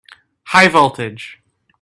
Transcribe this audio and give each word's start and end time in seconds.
High 0.47 0.67
voltage! 0.69 1.43